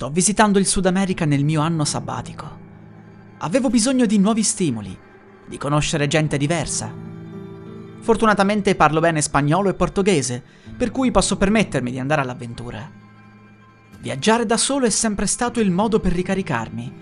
Sto 0.00 0.08
visitando 0.08 0.58
il 0.58 0.64
Sud 0.64 0.86
America 0.86 1.26
nel 1.26 1.44
mio 1.44 1.60
anno 1.60 1.84
sabbatico. 1.84 2.58
Avevo 3.40 3.68
bisogno 3.68 4.06
di 4.06 4.18
nuovi 4.18 4.42
stimoli, 4.42 4.98
di 5.46 5.58
conoscere 5.58 6.06
gente 6.06 6.38
diversa. 6.38 6.90
Fortunatamente 7.98 8.74
parlo 8.76 9.00
bene 9.00 9.20
spagnolo 9.20 9.68
e 9.68 9.74
portoghese, 9.74 10.42
per 10.74 10.90
cui 10.90 11.10
posso 11.10 11.36
permettermi 11.36 11.90
di 11.90 11.98
andare 11.98 12.22
all'avventura. 12.22 12.90
Viaggiare 13.98 14.46
da 14.46 14.56
solo 14.56 14.86
è 14.86 14.88
sempre 14.88 15.26
stato 15.26 15.60
il 15.60 15.70
modo 15.70 16.00
per 16.00 16.12
ricaricarmi. 16.12 16.92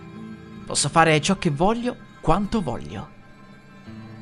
Posso 0.66 0.88
fare 0.88 1.20
ciò 1.20 1.38
che 1.38 1.50
voglio, 1.50 1.94
quanto 2.20 2.60
voglio. 2.60 3.08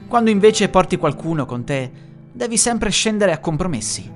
Quando 0.06 0.28
invece 0.28 0.68
porti 0.68 0.98
qualcuno 0.98 1.46
con 1.46 1.64
te, 1.64 1.90
devi 2.30 2.58
sempre 2.58 2.90
scendere 2.90 3.32
a 3.32 3.38
compromessi. 3.38 4.12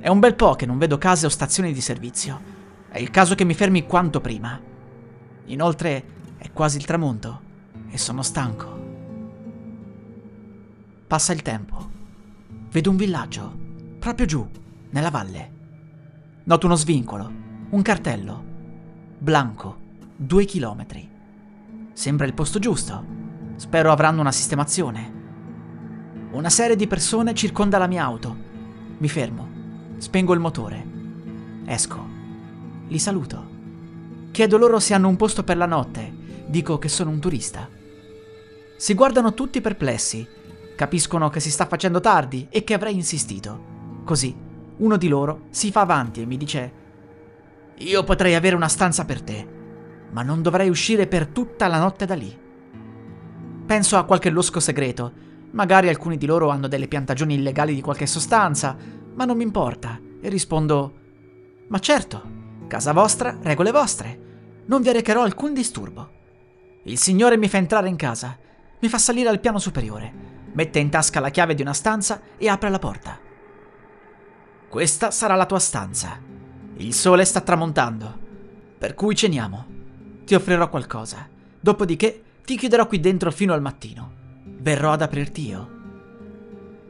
È 0.00 0.08
un 0.08 0.20
bel 0.20 0.34
po' 0.36 0.54
che 0.54 0.64
non 0.64 0.78
vedo 0.78 0.96
case 0.96 1.26
o 1.26 1.28
stazioni 1.28 1.74
di 1.74 1.82
servizio 1.82 2.59
è 2.90 2.98
il 2.98 3.10
caso 3.10 3.36
che 3.36 3.44
mi 3.44 3.54
fermi 3.54 3.86
quanto 3.86 4.20
prima. 4.20 4.60
Inoltre 5.46 6.04
è 6.36 6.50
quasi 6.52 6.76
il 6.76 6.84
tramonto 6.84 7.40
e 7.88 7.96
sono 7.96 8.22
stanco. 8.22 8.78
Passa 11.06 11.32
il 11.32 11.42
tempo. 11.42 11.88
Vedo 12.70 12.90
un 12.90 12.96
villaggio, 12.96 13.56
proprio 13.98 14.26
giù, 14.26 14.48
nella 14.90 15.10
valle. 15.10 15.50
Noto 16.44 16.66
uno 16.66 16.74
svincolo, 16.74 17.30
un 17.70 17.82
cartello. 17.82 18.44
Blanco, 19.18 19.78
due 20.16 20.44
chilometri. 20.44 21.08
Sembra 21.92 22.26
il 22.26 22.34
posto 22.34 22.58
giusto. 22.58 23.04
Spero 23.54 23.92
avranno 23.92 24.20
una 24.20 24.32
sistemazione. 24.32 25.18
Una 26.32 26.50
serie 26.50 26.74
di 26.74 26.88
persone 26.88 27.34
circonda 27.34 27.78
la 27.78 27.86
mia 27.86 28.02
auto. 28.02 28.36
Mi 28.98 29.08
fermo. 29.08 29.48
Spengo 29.98 30.34
il 30.34 30.40
motore. 30.40 30.86
Esco. 31.66 32.19
Li 32.90 32.98
saluto. 32.98 33.58
Chiedo 34.32 34.58
loro 34.58 34.80
se 34.80 34.94
hanno 34.94 35.06
un 35.06 35.14
posto 35.14 35.44
per 35.44 35.56
la 35.56 35.66
notte. 35.66 36.12
Dico 36.46 36.76
che 36.78 36.88
sono 36.88 37.10
un 37.10 37.20
turista. 37.20 37.68
Si 38.76 38.94
guardano 38.94 39.32
tutti 39.32 39.60
perplessi. 39.60 40.26
Capiscono 40.74 41.28
che 41.28 41.38
si 41.38 41.52
sta 41.52 41.66
facendo 41.66 42.00
tardi 42.00 42.48
e 42.50 42.64
che 42.64 42.74
avrei 42.74 42.94
insistito. 42.94 44.02
Così, 44.04 44.34
uno 44.78 44.96
di 44.96 45.06
loro 45.06 45.42
si 45.50 45.70
fa 45.70 45.82
avanti 45.82 46.20
e 46.20 46.26
mi 46.26 46.36
dice: 46.36 46.72
Io 47.76 48.02
potrei 48.02 48.34
avere 48.34 48.56
una 48.56 48.66
stanza 48.66 49.04
per 49.04 49.22
te, 49.22 49.46
ma 50.10 50.22
non 50.22 50.42
dovrei 50.42 50.68
uscire 50.68 51.06
per 51.06 51.28
tutta 51.28 51.68
la 51.68 51.78
notte 51.78 52.06
da 52.06 52.14
lì. 52.14 52.36
Penso 53.66 53.98
a 53.98 54.04
qualche 54.04 54.30
losco 54.30 54.58
segreto. 54.58 55.12
Magari 55.52 55.88
alcuni 55.88 56.16
di 56.16 56.26
loro 56.26 56.48
hanno 56.48 56.66
delle 56.66 56.88
piantagioni 56.88 57.34
illegali 57.34 57.72
di 57.72 57.80
qualche 57.82 58.06
sostanza, 58.06 58.76
ma 59.14 59.24
non 59.24 59.36
mi 59.36 59.44
importa. 59.44 59.96
E 60.20 60.28
rispondo: 60.28 60.94
Ma 61.68 61.78
certo, 61.78 62.38
Casa 62.70 62.92
vostra, 62.92 63.36
regole 63.42 63.72
vostre. 63.72 64.18
Non 64.66 64.80
vi 64.80 64.92
recherò 64.92 65.24
alcun 65.24 65.52
disturbo. 65.52 66.08
Il 66.84 66.98
Signore 66.98 67.36
mi 67.36 67.48
fa 67.48 67.56
entrare 67.56 67.88
in 67.88 67.96
casa, 67.96 68.38
mi 68.78 68.88
fa 68.88 68.96
salire 68.96 69.28
al 69.28 69.40
piano 69.40 69.58
superiore, 69.58 70.12
mette 70.52 70.78
in 70.78 70.88
tasca 70.88 71.18
la 71.18 71.30
chiave 71.30 71.56
di 71.56 71.62
una 71.62 71.72
stanza 71.72 72.20
e 72.38 72.48
apre 72.48 72.70
la 72.70 72.78
porta. 72.78 73.18
Questa 74.68 75.10
sarà 75.10 75.34
la 75.34 75.46
tua 75.46 75.58
stanza. 75.58 76.16
Il 76.76 76.94
sole 76.94 77.24
sta 77.24 77.40
tramontando, 77.40 78.16
per 78.78 78.94
cui 78.94 79.16
ceniamo. 79.16 79.66
Ti 80.24 80.36
offrirò 80.36 80.70
qualcosa, 80.70 81.28
dopodiché 81.58 82.22
ti 82.44 82.56
chiuderò 82.56 82.86
qui 82.86 83.00
dentro 83.00 83.32
fino 83.32 83.52
al 83.52 83.62
mattino. 83.62 84.12
Verrò 84.44 84.92
ad 84.92 85.02
aprirti 85.02 85.44
io. 85.44 85.70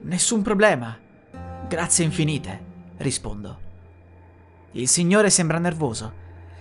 Nessun 0.03 0.43
problema. 0.43 0.95
Grazie 1.67 2.05
infinite, 2.05 2.65
rispondo. 2.99 3.70
Il 4.75 4.87
signore 4.87 5.31
sembra 5.31 5.59
nervoso. 5.59 6.13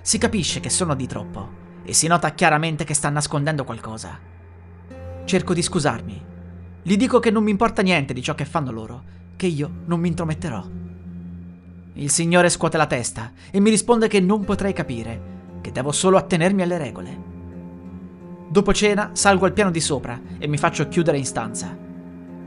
Si 0.01 0.17
capisce 0.17 0.59
che 0.59 0.71
sono 0.71 0.95
di 0.95 1.05
troppo 1.05 1.47
e 1.83 1.93
si 1.93 2.07
nota 2.07 2.31
chiaramente 2.31 2.83
che 2.83 2.95
sta 2.95 3.07
nascondendo 3.09 3.63
qualcosa. 3.63 4.17
Cerco 5.25 5.53
di 5.53 5.61
scusarmi. 5.61 6.25
Gli 6.81 6.97
dico 6.97 7.19
che 7.19 7.29
non 7.29 7.43
mi 7.43 7.51
importa 7.51 7.83
niente 7.83 8.13
di 8.13 8.23
ciò 8.23 8.33
che 8.33 8.45
fanno 8.45 8.71
loro, 8.71 9.03
che 9.35 9.45
io 9.45 9.69
non 9.85 9.99
mi 9.99 10.07
intrometterò. 10.07 10.65
Il 11.93 12.09
signore 12.09 12.49
scuote 12.49 12.77
la 12.77 12.87
testa 12.87 13.31
e 13.51 13.59
mi 13.59 13.69
risponde 13.69 14.07
che 14.07 14.19
non 14.19 14.43
potrei 14.43 14.73
capire, 14.73 15.57
che 15.61 15.71
devo 15.71 15.91
solo 15.91 16.17
attenermi 16.17 16.63
alle 16.63 16.79
regole. 16.79 17.23
Dopo 18.49 18.73
cena 18.73 19.11
salgo 19.13 19.45
al 19.45 19.53
piano 19.53 19.69
di 19.69 19.81
sopra 19.81 20.19
e 20.39 20.47
mi 20.47 20.57
faccio 20.57 20.87
chiudere 20.87 21.19
in 21.19 21.25
stanza. 21.25 21.77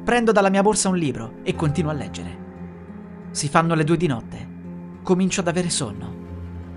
Prendo 0.03 0.33
dalla 0.33 0.51
mia 0.51 0.63
borsa 0.63 0.89
un 0.89 0.97
libro 0.97 1.35
e 1.45 1.55
continuo 1.55 1.93
a 1.93 1.95
leggere. 1.95 2.39
Si 3.31 3.49
fanno 3.49 3.77
le 3.77 3.85
due 3.85 3.97
di 3.97 4.09
notte 4.09 4.52
comincio 5.03 5.41
ad 5.41 5.49
avere 5.49 5.69
sonno, 5.69 6.15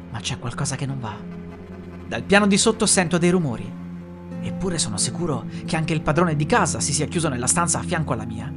ma 0.09 0.19
c'è 0.19 0.39
qualcosa 0.39 0.75
che 0.75 0.85
non 0.85 0.99
va. 0.99 1.15
Dal 2.07 2.23
piano 2.23 2.47
di 2.47 2.57
sotto 2.57 2.85
sento 2.85 3.17
dei 3.17 3.29
rumori, 3.29 3.71
eppure 4.41 4.77
sono 4.77 4.97
sicuro 4.97 5.45
che 5.65 5.75
anche 5.75 5.93
il 5.93 6.01
padrone 6.01 6.35
di 6.35 6.45
casa 6.45 6.79
si 6.79 6.93
sia 6.93 7.05
chiuso 7.05 7.29
nella 7.29 7.47
stanza 7.47 7.79
a 7.79 7.83
fianco 7.83 8.13
alla 8.13 8.25
mia. 8.25 8.51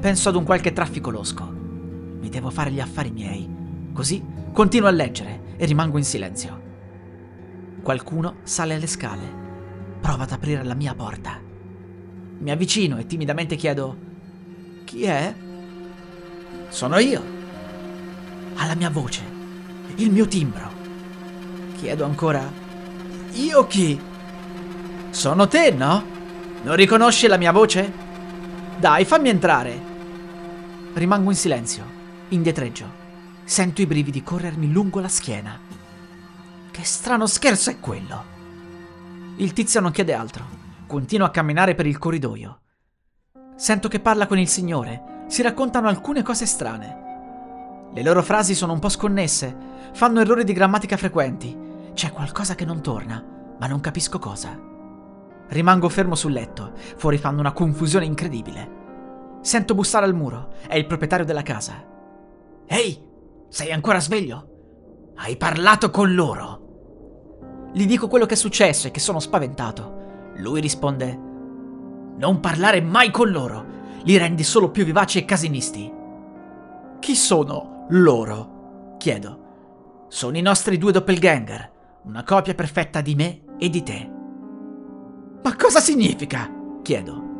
Penso 0.00 0.28
ad 0.28 0.36
un 0.36 0.44
qualche 0.44 0.72
traffico 0.72 1.10
losco. 1.10 1.44
Mi 1.44 2.28
devo 2.28 2.50
fare 2.50 2.70
gli 2.70 2.80
affari 2.80 3.10
miei. 3.10 3.48
Così 3.92 4.24
continuo 4.52 4.88
a 4.88 4.92
leggere 4.92 5.54
e 5.56 5.66
rimango 5.66 5.98
in 5.98 6.04
silenzio. 6.04 6.60
Qualcuno 7.82 8.36
sale 8.42 8.74
alle 8.74 8.86
scale. 8.86 9.40
Prova 10.00 10.24
ad 10.24 10.32
aprire 10.32 10.64
la 10.64 10.74
mia 10.74 10.94
porta. 10.94 11.38
Mi 12.38 12.50
avvicino 12.50 12.98
e 12.98 13.06
timidamente 13.06 13.54
chiedo: 13.56 13.96
Chi 14.84 15.04
è? 15.04 15.34
Sono 16.68 16.98
io 16.98 17.40
alla 18.56 18.74
mia 18.74 18.90
voce, 18.90 19.22
il 19.96 20.10
mio 20.10 20.26
timbro. 20.26 20.70
Chiedo 21.76 22.04
ancora, 22.04 22.50
io 23.32 23.66
chi? 23.66 24.00
Sono 25.10 25.48
te, 25.48 25.70
no? 25.70 26.04
Non 26.62 26.76
riconosci 26.76 27.26
la 27.26 27.36
mia 27.36 27.52
voce? 27.52 27.92
Dai, 28.78 29.04
fammi 29.04 29.28
entrare. 29.28 29.80
Rimango 30.94 31.30
in 31.30 31.36
silenzio, 31.36 31.84
indietreggio. 32.28 33.00
Sento 33.44 33.82
i 33.82 33.86
brividi 33.86 34.22
corrermi 34.22 34.70
lungo 34.70 35.00
la 35.00 35.08
schiena. 35.08 35.58
Che 36.70 36.84
strano 36.84 37.26
scherzo 37.26 37.70
è 37.70 37.80
quello? 37.80 38.24
Il 39.36 39.52
tizio 39.52 39.80
non 39.80 39.90
chiede 39.90 40.14
altro. 40.14 40.44
Continua 40.86 41.26
a 41.26 41.30
camminare 41.30 41.74
per 41.74 41.86
il 41.86 41.98
corridoio. 41.98 42.60
Sento 43.56 43.88
che 43.88 44.00
parla 44.00 44.26
con 44.26 44.38
il 44.38 44.48
signore. 44.48 45.24
Si 45.28 45.42
raccontano 45.42 45.88
alcune 45.88 46.22
cose 46.22 46.46
strane. 46.46 47.11
Le 47.94 48.02
loro 48.02 48.22
frasi 48.22 48.54
sono 48.54 48.72
un 48.72 48.78
po' 48.78 48.88
sconnesse, 48.88 49.54
fanno 49.92 50.20
errori 50.20 50.44
di 50.44 50.54
grammatica 50.54 50.96
frequenti. 50.96 51.54
C'è 51.92 52.10
qualcosa 52.10 52.54
che 52.54 52.64
non 52.64 52.80
torna, 52.80 53.22
ma 53.58 53.66
non 53.66 53.80
capisco 53.80 54.18
cosa. 54.18 54.58
Rimango 55.48 55.90
fermo 55.90 56.14
sul 56.14 56.32
letto, 56.32 56.72
fuori 56.96 57.18
fanno 57.18 57.40
una 57.40 57.52
confusione 57.52 58.06
incredibile. 58.06 58.80
Sento 59.42 59.74
bussare 59.74 60.06
al 60.06 60.14
muro, 60.14 60.54
è 60.66 60.76
il 60.76 60.86
proprietario 60.86 61.26
della 61.26 61.42
casa. 61.42 61.84
Ehi, 62.66 62.98
sei 63.48 63.70
ancora 63.72 64.00
sveglio? 64.00 65.12
Hai 65.16 65.36
parlato 65.36 65.90
con 65.90 66.14
loro? 66.14 67.68
Gli 67.74 67.84
dico 67.84 68.08
quello 68.08 68.24
che 68.24 68.34
è 68.34 68.38
successo 68.38 68.86
e 68.86 68.90
che 68.90 69.00
sono 69.00 69.20
spaventato. 69.20 70.30
Lui 70.36 70.62
risponde: 70.62 71.18
Non 72.16 72.40
parlare 72.40 72.80
mai 72.80 73.10
con 73.10 73.30
loro, 73.30 73.66
li 74.04 74.16
rendi 74.16 74.44
solo 74.44 74.70
più 74.70 74.86
vivaci 74.86 75.18
e 75.18 75.26
casinisti. 75.26 75.92
Chi 76.98 77.14
sono 77.14 77.81
loro? 78.00 78.96
Chiedo. 78.98 80.06
Sono 80.08 80.36
i 80.38 80.42
nostri 80.42 80.78
due 80.78 80.92
doppelganger, 80.92 81.70
una 82.04 82.22
copia 82.22 82.54
perfetta 82.54 83.00
di 83.00 83.14
me 83.14 83.42
e 83.58 83.68
di 83.68 83.82
te. 83.82 84.10
Ma 85.42 85.56
cosa 85.56 85.80
significa? 85.80 86.50
Chiedo. 86.82 87.30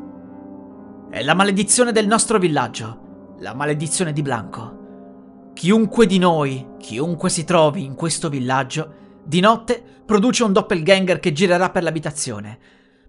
È 1.11 1.23
la 1.23 1.35
maledizione 1.35 1.93
del 1.93 2.07
nostro 2.07 2.39
villaggio, 2.39 3.37
la 3.39 3.55
maledizione 3.55 4.13
di 4.13 4.23
Blanco. 4.23 5.51
Chiunque 5.55 6.07
di 6.07 6.19
noi, 6.19 6.67
chiunque 6.79 7.31
si 7.31 7.45
trovi 7.45 7.85
in 7.85 7.95
questo 7.95 8.29
villaggio, 8.29 9.01
di 9.25 9.41
notte 9.41 9.83
produce 10.05 10.45
un 10.45 10.53
doppelganger 10.53 11.21
che 11.21 11.33
girerà 11.33 11.71
per 11.71 11.83
l'abitazione, 11.83 12.59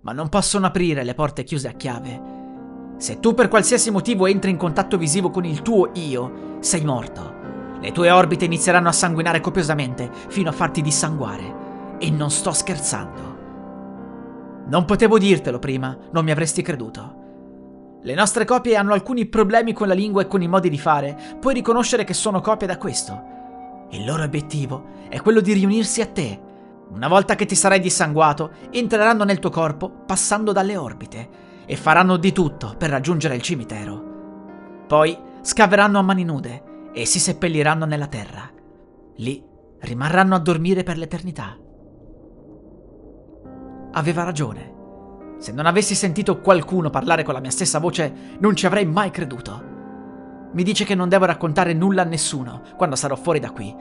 ma 0.01 0.11
non 0.11 0.29
possono 0.29 0.65
aprire 0.65 1.03
le 1.03 1.13
porte 1.13 1.43
chiuse 1.43 1.69
a 1.69 1.73
chiave. 1.73 2.42
Se 2.97 3.19
tu 3.19 3.33
per 3.33 3.47
qualsiasi 3.47 3.91
motivo 3.91 4.27
entri 4.27 4.51
in 4.51 4.57
contatto 4.57 4.97
visivo 4.97 5.29
con 5.29 5.45
il 5.45 5.61
tuo 5.61 5.89
io, 5.93 6.57
sei 6.59 6.85
morto. 6.85 7.41
Le 7.81 7.91
tue 7.91 8.09
orbite 8.09 8.45
inizieranno 8.45 8.87
a 8.87 8.93
sanguinare 8.93 9.41
copiosamente 9.41 10.09
fino 10.29 10.49
a 10.49 10.53
farti 10.53 10.81
dissanguare. 10.81 11.61
E 11.97 12.09
non 12.09 12.31
sto 12.31 12.51
scherzando. 12.53 13.37
Non 14.67 14.85
potevo 14.85 15.17
dirtelo 15.17 15.59
prima, 15.59 15.97
non 16.11 16.23
mi 16.23 16.31
avresti 16.31 16.61
creduto. 16.61 17.21
Le 18.01 18.13
nostre 18.15 18.45
copie 18.45 18.75
hanno 18.75 18.93
alcuni 18.93 19.25
problemi 19.25 19.73
con 19.73 19.87
la 19.87 19.93
lingua 19.93 20.21
e 20.21 20.27
con 20.27 20.41
i 20.41 20.47
modi 20.47 20.69
di 20.69 20.79
fare, 20.79 21.17
puoi 21.39 21.53
riconoscere 21.53 22.03
che 22.03 22.13
sono 22.13 22.39
copie 22.39 22.67
da 22.67 22.77
questo. 22.77 23.31
Il 23.89 24.05
loro 24.05 24.23
obiettivo 24.23 24.85
è 25.09 25.21
quello 25.21 25.41
di 25.41 25.53
riunirsi 25.53 26.01
a 26.01 26.07
te. 26.07 26.39
Una 26.89 27.07
volta 27.07 27.35
che 27.35 27.45
ti 27.45 27.55
sarai 27.55 27.79
dissanguato, 27.79 28.51
entreranno 28.71 29.23
nel 29.23 29.39
tuo 29.39 29.49
corpo 29.49 29.89
passando 29.89 30.51
dalle 30.51 30.77
orbite 30.77 31.51
e 31.65 31.75
faranno 31.75 32.17
di 32.17 32.31
tutto 32.31 32.75
per 32.77 32.89
raggiungere 32.89 33.35
il 33.35 33.41
cimitero. 33.41 34.83
Poi 34.87 35.17
scaveranno 35.41 35.99
a 35.99 36.01
mani 36.03 36.23
nude 36.23 36.91
e 36.93 37.05
si 37.05 37.19
seppelliranno 37.19 37.85
nella 37.85 38.07
terra. 38.07 38.49
Lì 39.17 39.43
rimarranno 39.79 40.35
a 40.35 40.39
dormire 40.39 40.83
per 40.83 40.97
l'eternità. 40.97 41.57
Aveva 43.91 44.23
ragione. 44.23 44.71
Se 45.37 45.51
non 45.51 45.65
avessi 45.65 45.93
sentito 45.93 46.39
qualcuno 46.39 46.89
parlare 46.89 47.23
con 47.23 47.33
la 47.33 47.39
mia 47.39 47.51
stessa 47.51 47.79
voce, 47.79 48.37
non 48.39 48.55
ci 48.55 48.65
avrei 48.65 48.85
mai 48.85 49.11
creduto. 49.11 49.71
Mi 50.53 50.63
dice 50.63 50.85
che 50.85 50.95
non 50.95 51.09
devo 51.09 51.25
raccontare 51.25 51.73
nulla 51.73 52.03
a 52.03 52.05
nessuno 52.05 52.61
quando 52.77 52.95
sarò 52.95 53.15
fuori 53.15 53.39
da 53.39 53.51
qui, 53.51 53.75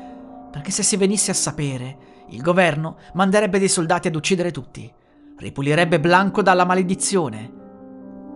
perché 0.50 0.70
se 0.70 0.82
si 0.82 0.96
venisse 0.96 1.31
a 1.31 1.34
sapere, 1.34 1.96
il 2.31 2.43
governo 2.43 2.96
manderebbe 3.14 3.58
dei 3.58 3.69
soldati 3.69 4.08
ad 4.08 4.14
uccidere 4.14 4.50
tutti, 4.50 4.90
ripulirebbe 5.38 6.00
Blanco 6.00 6.43
dalla 6.43 6.64
maledizione. 6.64 7.51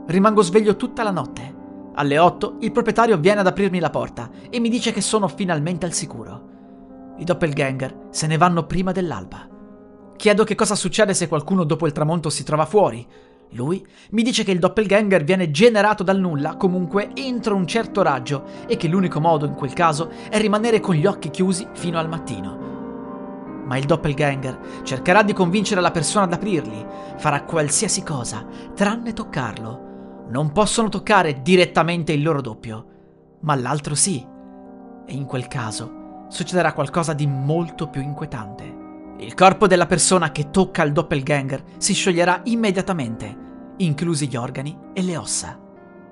Rimango 0.07 0.41
sveglio 0.41 0.77
tutta 0.77 1.03
la 1.03 1.11
notte. 1.11 1.55
Alle 1.95 2.19
8 2.19 2.59
il 2.61 2.71
proprietario 2.71 3.19
viene 3.19 3.41
ad 3.41 3.47
aprirmi 3.49 3.81
la 3.81 3.91
porta 3.91 4.31
e 4.49 4.61
mi 4.61 4.69
dice 4.69 4.93
che 4.93 5.01
sono 5.01 5.27
finalmente 5.27 5.85
al 5.85 5.93
sicuro. 5.93 7.15
I 7.17 7.25
doppelganger 7.25 8.07
se 8.11 8.29
ne 8.29 8.37
vanno 8.37 8.67
prima 8.67 8.93
dell'alba. 8.93 9.49
Chiedo 10.17 10.45
che 10.45 10.55
cosa 10.55 10.77
succede 10.77 11.13
se 11.13 11.27
qualcuno 11.27 11.65
dopo 11.65 11.87
il 11.87 11.93
tramonto 11.93 12.31
si 12.31 12.45
trova 12.45 12.67
fuori. 12.67 13.05
Lui 13.51 13.85
mi 14.11 14.23
dice 14.23 14.45
che 14.45 14.53
il 14.53 14.61
doppelganger 14.61 15.25
viene 15.25 15.51
generato 15.51 16.05
dal 16.05 16.21
nulla 16.21 16.57
comunque 16.57 17.11
entro 17.15 17.57
un 17.57 17.67
certo 17.67 18.03
raggio 18.03 18.45
e 18.69 18.77
che 18.77 18.87
l'unico 18.87 19.19
modo 19.19 19.45
in 19.45 19.55
quel 19.55 19.73
caso 19.73 20.11
è 20.31 20.39
rimanere 20.39 20.79
con 20.79 20.95
gli 20.95 21.07
occhi 21.07 21.31
chiusi 21.31 21.67
fino 21.73 21.99
al 21.99 22.09
mattino. 22.09 23.65
Ma 23.65 23.77
il 23.77 23.87
doppelganger 23.87 24.83
cercherà 24.85 25.25
di 25.25 25.33
convincere 25.33 25.81
la 25.81 25.91
persona 25.91 26.27
ad 26.27 26.33
aprirli, 26.33 26.87
farà 27.17 27.43
qualsiasi 27.43 28.05
cosa, 28.05 28.47
tranne 28.73 29.13
toccarlo. 29.13 29.86
Non 30.29 30.53
possono 30.53 30.89
toccare 30.89 31.41
direttamente 31.43 32.13
il 32.13 32.23
loro 32.23 32.41
doppio, 32.41 32.87
ma 33.41 33.55
l'altro 33.55 33.95
sì. 33.95 34.25
E 35.07 35.15
in 35.15 35.25
quel 35.25 35.47
caso 35.47 36.25
succederà 36.29 36.73
qualcosa 36.73 37.13
di 37.13 37.27
molto 37.27 37.89
più 37.89 38.03
inquietante. 38.03 38.85
Il 39.19 39.35
corpo 39.35 39.67
della 39.67 39.87
persona 39.87 40.33
che 40.33 40.51
tocca 40.51 40.83
il 40.83 40.93
doppelganger 40.93 41.63
si 41.79 41.95
scioglierà 41.95 42.41
immediatamente, 42.45 43.45
inclusi 43.79 44.29
gli 44.29 44.37
organi 44.37 44.77
e 44.93 45.03
le 45.03 45.17
ossa. 45.17 45.59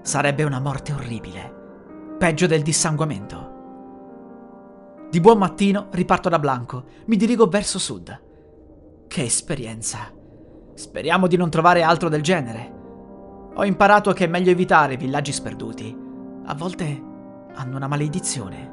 Sarebbe 0.00 0.44
una 0.44 0.60
morte 0.60 0.92
orribile, 0.92 2.16
peggio 2.18 2.46
del 2.46 2.62
dissanguamento. 2.62 3.52
Di 5.10 5.20
buon 5.20 5.38
mattino 5.38 5.88
riparto 5.90 6.28
da 6.28 6.38
Blanco, 6.38 6.84
mi 7.06 7.16
dirigo 7.16 7.46
verso 7.46 7.78
sud. 7.78 8.22
Che 9.08 9.22
esperienza! 9.22 10.10
Speriamo 10.74 11.26
di 11.26 11.36
non 11.36 11.50
trovare 11.50 11.82
altro 11.82 12.08
del 12.08 12.22
genere. 12.22 12.83
Ho 13.56 13.64
imparato 13.64 14.12
che 14.12 14.24
è 14.24 14.28
meglio 14.28 14.50
evitare 14.50 14.96
villaggi 14.96 15.32
sperduti. 15.32 15.96
A 16.46 16.54
volte 16.54 17.02
hanno 17.54 17.76
una 17.76 17.86
maledizione. 17.86 18.72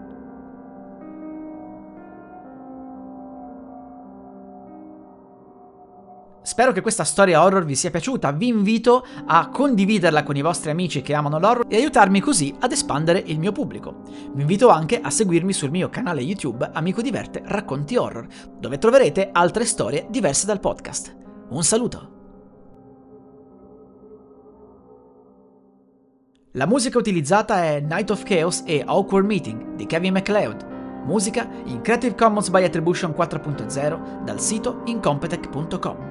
Spero 6.42 6.72
che 6.72 6.82
questa 6.82 7.04
storia 7.04 7.44
horror 7.44 7.64
vi 7.64 7.76
sia 7.76 7.92
piaciuta, 7.92 8.32
vi 8.32 8.48
invito 8.48 9.06
a 9.28 9.50
condividerla 9.50 10.24
con 10.24 10.36
i 10.36 10.42
vostri 10.42 10.72
amici 10.72 11.02
che 11.02 11.14
amano 11.14 11.38
l'horror 11.38 11.66
e 11.70 11.76
aiutarmi 11.76 12.20
così 12.20 12.54
ad 12.60 12.72
espandere 12.72 13.24
il 13.28 13.38
mio 13.38 13.52
pubblico. 13.52 14.02
Vi 14.34 14.42
invito 14.42 14.70
anche 14.70 15.00
a 15.00 15.12
seguirmi 15.12 15.54
sul 15.54 15.70
mio 15.70 15.90
canale 15.90 16.22
YouTube 16.22 16.72
Amico 16.74 17.02
Diverte 17.02 17.44
Racconti 17.46 17.96
Horror, 17.96 18.26
dove 18.60 18.80
troverete 18.80 19.30
altre 19.32 19.66
storie 19.66 20.08
diverse 20.10 20.48
dal 20.48 20.60
podcast. 20.60 21.16
Un 21.50 21.64
saluto! 21.64 22.21
La 26.56 26.66
musica 26.66 26.98
utilizzata 26.98 27.64
è 27.64 27.80
Night 27.80 28.10
of 28.10 28.24
Chaos 28.24 28.64
e 28.66 28.84
Awkward 28.86 29.26
Meeting 29.26 29.76
di 29.76 29.86
Kevin 29.86 30.12
MacLeod, 30.12 30.66
musica 31.06 31.48
in 31.64 31.80
Creative 31.82 32.14
Commons 32.14 32.50
by 32.50 32.66
Attribution 32.66 33.12
4.0 33.12 34.24
dal 34.26 34.42
sito 34.42 34.82
incompetech.com. 34.84 36.11